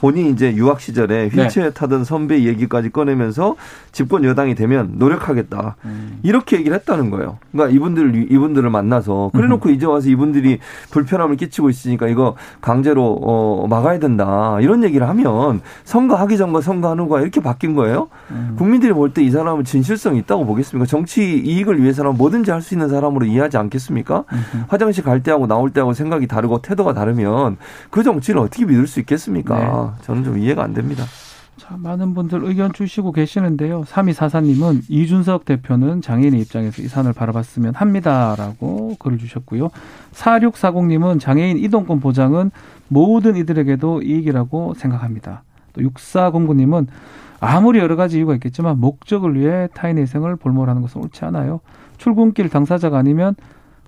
[0.00, 1.42] 본인이 이제 유학 시절에 네.
[1.42, 1.70] 휠체어 네.
[1.70, 3.54] 타던 선배 얘기까지 꺼내면서
[3.92, 5.76] 집권 여당이 되면 노력하겠다.
[5.84, 6.18] 음.
[6.22, 7.38] 이렇게 얘기를 했다는 거예요.
[7.52, 9.74] 그러니까 이분들 이분들을 만나서 그래 놓고 음.
[9.74, 10.58] 이제 와서 이분들이
[10.90, 14.58] 불편함을 끼치고 있으니까 이거 강제로 어 막아야 된다.
[14.60, 18.08] 이런 얘기를 하면 선거하기 전과 선거하는 후가 이렇게 바뀐 거예요.
[18.30, 18.54] 음.
[18.58, 20.86] 국민들이 볼 때 이 사람은 진실성이 있다고 보겠습니까?
[20.86, 24.24] 정치 이익을 위해서는 뭐든지 할 수 있는 사람으로 이해하지 않겠습니까?
[24.68, 27.56] 화장실 갈 때하고 나올 때하고 생각이 다르고 태도가 다르면
[27.90, 29.58] 그 정치를 어떻게 믿을 수 있겠습니까?
[29.58, 30.04] 네.
[30.04, 31.04] 저는 좀 이해가 안 됩니다.
[31.56, 33.84] 자, 많은 분들 의견 주시고 계시는데요.
[33.84, 39.70] 3244님은 이준석 대표는 장애인의 입장에서 이 산을 바라봤으면 합니다라고 글을 주셨고요.
[40.14, 42.50] 4640님은 장애인 이동권 보장은
[42.88, 45.42] 모든 이들에게도 이익이라고 생각합니다.
[45.72, 46.86] 또 6409님은
[47.40, 51.60] 아무리 여러 가지 이유가 있겠지만 목적을 위해 타인의 생을 볼모하는 것은 옳지 않아요.
[51.98, 53.34] 출근길 당사자가 아니면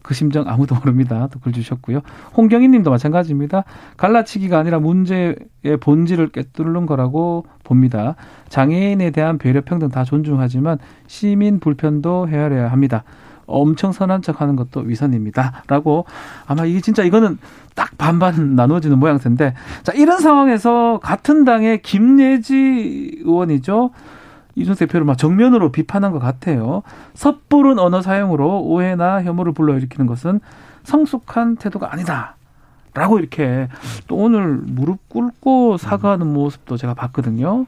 [0.03, 1.29] 그 심정 아무도 모릅니다.
[1.31, 2.01] 또 글 주셨고요.
[2.37, 3.65] 홍경희 님도 마찬가지입니다.
[3.97, 5.37] 갈라치기가 아니라 문제의
[5.81, 8.17] 본질을 꿰뚫는 거라고 봅니다.
[8.49, 13.05] 장애인에 대한 배려 평등 다 존중하지만 시민 불편도 헤아려야 합니다.
[13.51, 15.65] 엄청 선한 척 하는 것도 위선입니다.
[15.67, 16.07] 라고
[16.47, 17.39] 아마 이게 진짜 이거는
[17.75, 23.91] 딱 반반 나누어지는 모양새인데 자, 이런 상황에서 같은 당의 김예지 의원이죠.
[24.57, 26.83] 이준석 대표를 막 정면으로 비판한 것 같아요.
[27.15, 30.41] 섣부른 언어 사용으로 오해나 혐오를 불러일으키는 것은
[30.83, 32.37] 성숙한 태도가 아니다.
[32.93, 33.69] 라고 이렇게
[34.09, 37.67] 또 오늘 무릎 꿇고 사과하는 모습도 제가 봤거든요.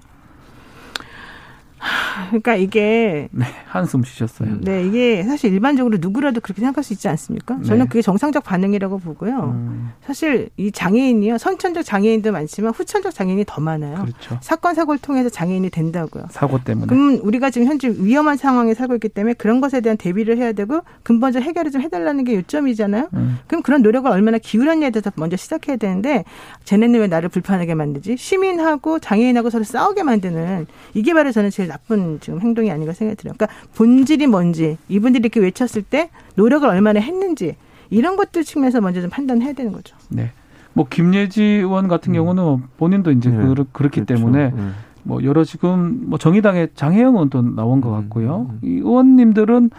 [2.28, 4.58] 그러니까 이게 네, 한숨 쉬셨어요.
[4.60, 7.58] 네, 이게 사실 일반적으로 누구라도 그렇게 생각할 수 있지 않습니까?
[7.62, 7.88] 저는 네.
[7.88, 9.52] 그게 정상적 반응이라고 보고요.
[9.54, 9.92] 음.
[10.04, 11.38] 사실 이 장애인이요.
[11.38, 13.96] 선천적 장애인도 많지만 후천적 장애인이 더 많아요.
[14.02, 14.38] 그렇죠.
[14.40, 16.26] 사건 사고를 통해서 장애인이 된다고요.
[16.30, 16.86] 사고 때문에.
[16.86, 20.82] 그럼 우리가 지금 현재 위험한 상황에 살고 있기 때문에 그런 것에 대한 대비를 해야 되고
[21.02, 23.08] 근본적 해결을 좀 해달라는 게 요점이잖아요.
[23.14, 23.38] 음.
[23.46, 26.24] 그럼 그런 노력을 얼마나 기울였냐에 대해서 먼저 시작해야 되는데
[26.64, 28.16] 쟤네는 왜 나를 불편하게 만들지?
[28.16, 33.34] 시민하고 장애인하고 서로 싸우게 만드는 이게 바로 저는 제일 나쁜 지금 행동이 아닌가 생각이 들어요.
[33.36, 37.56] 그러니까 본질이 뭔지 이분들이 이렇게 외쳤을 때 노력을 얼마나 했는지
[37.88, 39.96] 이런 것들 측면에서 먼저 좀 판단해야 되는 거죠.
[40.10, 40.32] 네.
[40.74, 42.14] 뭐 김예지 의원 같은 음.
[42.14, 43.36] 경우는 본인도 이제 네.
[43.36, 44.04] 그렇, 기 그렇죠.
[44.04, 44.62] 때문에 네.
[45.02, 48.46] 뭐 여러 지금 뭐 정의당의 장혜영 의원도 나온 것 음, 같고요.
[48.50, 48.58] 음, 음.
[48.62, 49.70] 이 의원님들은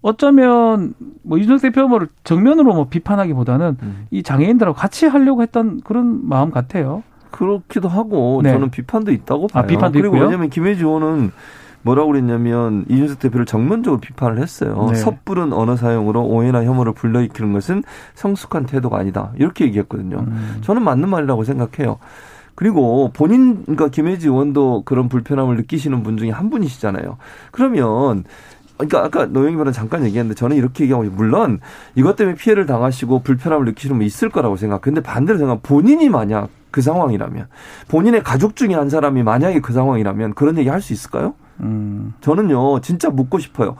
[0.00, 4.06] 어쩌면 뭐 이준석 대표 를 정면으로 뭐 비판하기보다는 음.
[4.10, 7.02] 이 장애인들하고 같이 하려고 했던 그런 마음 같아요.
[7.34, 8.52] 그렇기도 하고 네.
[8.52, 9.64] 저는 비판도 있다고 아, 봐요.
[9.64, 10.22] 아, 비판도 그리고 있고요?
[10.22, 11.32] 왜냐하면 김혜지 의원은
[11.82, 14.88] 뭐라고 그랬냐면 이준석 대표를 정면적으로 비판을 했어요.
[14.90, 14.94] 네.
[14.94, 17.82] 섣부른 언어 사용으로 오해나 혐오를 불러일으키는 것은
[18.14, 19.32] 성숙한 태도가 아니다.
[19.36, 20.18] 이렇게 얘기했거든요.
[20.20, 20.58] 음.
[20.62, 21.98] 저는 맞는 말이라고 생각해요.
[22.54, 27.18] 그리고 본인 그러니까 김혜지 의원도 그런 불편함을 느끼시는 분 중에 한 분이시잖아요.
[27.50, 28.24] 그러면
[28.76, 31.58] 그러니까 아까 노영희 변호사 잠깐 얘기했는데 저는 이렇게 얘기하고 물론
[31.96, 34.80] 이것 때문에 피해를 당하시고 불편함을 느끼시는 분 있을 거라고 생각.
[34.80, 37.46] 근데 반대로 생각 본인이 만약 그 상황이라면
[37.86, 41.34] 본인의 가족 중에 한 사람이 만약에 그 상황이라면 그런 얘기 할 수 있을까요?
[41.60, 42.14] 음.
[42.20, 43.76] 저는요, 진짜 묻고 싶어요.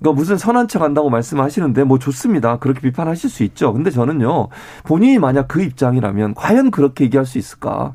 [0.00, 2.58] 그러니까 무슨 선한 척 한다고 말씀하시는데 뭐 좋습니다.
[2.58, 3.72] 그렇게 비판하실 수 있죠.
[3.72, 4.48] 근데 저는요,
[4.82, 7.94] 본인이 만약 그 입장이라면 과연 그렇게 얘기할 수 있을까?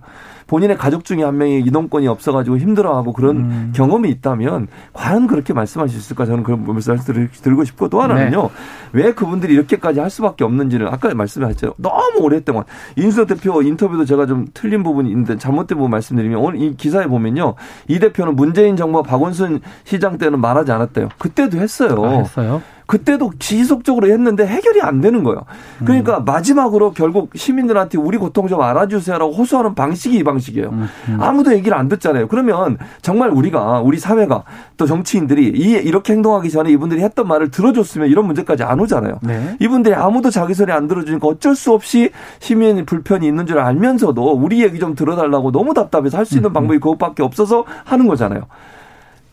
[0.49, 3.73] 본인의 가족 중에 한 명이 이동권이 없어가지고 힘들어하고 그런 음.
[3.75, 8.49] 경험이 있다면 과연 그렇게 말씀하실 수 있을까 저는 그런 말씀을 들고 싶고 또 하나는요 네.
[8.91, 12.63] 왜 그분들이 이렇게까지 할 수밖에 없는지를 아까 말씀하셨죠 너무 오랫동안
[12.95, 17.53] 인수 대표 인터뷰도 제가 좀 틀린 부분이 있는데 잘못된 부분 말씀드리면 오늘 이 기사에 보면요
[17.87, 22.03] 이 대표는 문재인 정부와 박원순 시장 때는 말하지 않았대요 그때도 했어요.
[22.03, 22.61] 아, 했어요.
[22.89, 25.45] 그때도 지속적으로 했는데 해결이 안 되는 거예요.
[25.85, 26.25] 그러니까 음.
[26.25, 30.69] 마지막으로 결국 시민들한테 우리 고통 좀 알아주세요라고 호소하는 방식이 이 방식이에요.
[30.69, 30.87] 음.
[31.07, 31.17] 음.
[31.21, 32.27] 아무도 얘기를 안 듣잖아요.
[32.27, 34.43] 그러면 정말 우리가 우리 사회가
[34.77, 39.19] 또 정치인들이 이 이렇게 행동하기 전에 이분들이 했던 말을 들어줬으면 이런 문제까지 안 오잖아요.
[39.21, 39.55] 네.
[39.59, 44.63] 이분들이 아무도 자기 소리 안 들어주니까 어쩔 수 없이 시민 불편이 있는 줄 알면서도 우리
[44.63, 46.53] 얘기 좀 들어달라고 너무 답답해서 할 수 있는 음.
[46.53, 48.47] 방법이 그것밖에 없어서 하는 거잖아요.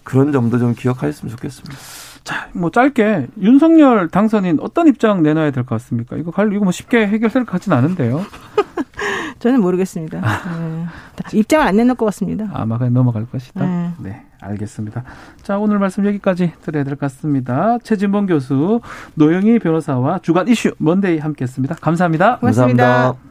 [0.04, 1.74] 그런 점도 좀 기억하셨으면 좋겠습니다.
[2.26, 6.16] 자, 뭐 짧게 윤석열 당선인 어떤 입장 내놔야 될 것 같습니까?
[6.16, 8.20] 이거 갈 이거 뭐 쉽게 해결될 것 같진 않은데요.
[9.38, 10.20] 저는 모르겠습니다.
[10.20, 10.86] 네.
[11.38, 12.48] 입장을 안 내놓을 것 같습니다.
[12.52, 13.64] 아마 그냥 넘어갈 것이다.
[13.64, 13.92] 네.
[14.00, 14.22] 네.
[14.40, 15.04] 알겠습니다.
[15.42, 17.78] 자, 오늘 말씀 여기까지 드려야 될 것 같습니다.
[17.84, 18.80] 최진봉 교수,
[19.14, 21.76] 노영희 변호사와 주간 이슈 먼데이 함께 했습니다.
[21.76, 22.38] 감사합니다.
[22.38, 22.84] 고맙습니다.
[22.86, 23.26] 감사합니다.